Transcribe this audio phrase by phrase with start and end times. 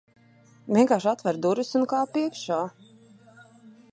[0.77, 2.59] Vienkārši atver durvis, un kāp iekšā.